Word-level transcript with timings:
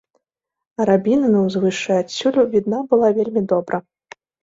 Арабіна 0.85 1.29
на 1.35 1.39
ўзвышшы 1.45 1.91
адсюль 2.01 2.43
відна 2.57 2.83
была 2.91 3.15
вельмі 3.23 3.49
добра. 3.57 3.87